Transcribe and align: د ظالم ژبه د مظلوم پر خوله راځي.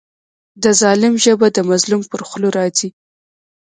د 0.63 0.65
ظالم 0.81 1.13
ژبه 1.23 1.47
د 1.53 1.57
مظلوم 1.69 2.01
پر 2.11 2.21
خوله 2.27 2.49
راځي. 2.57 2.89